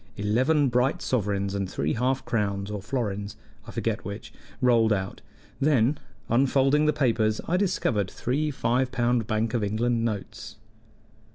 Eleven 0.17 0.67
bright 0.67 0.99
sovereigns 0.99 1.53
and 1.53 1.69
three 1.69 1.93
half 1.93 2.25
crowns 2.25 2.71
or 2.71 2.81
florins, 2.81 3.35
I 3.67 3.71
forget 3.71 4.03
which, 4.03 4.33
rolled 4.59 4.91
out; 4.91 5.21
then, 5.59 5.99
unfolding 6.27 6.87
the 6.87 6.91
papers, 6.91 7.39
I 7.47 7.55
discovered 7.55 8.09
three 8.09 8.49
five 8.49 8.91
pound 8.91 9.27
Bank 9.27 9.53
of 9.53 9.63
England 9.63 10.03
notes. 10.03 10.55